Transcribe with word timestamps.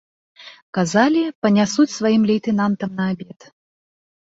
Казалі, 0.77 1.21
панясуць 1.43 1.95
сваім 1.99 2.27
лейтэнантам 2.33 2.89
на 3.01 3.11
абед. 3.15 3.39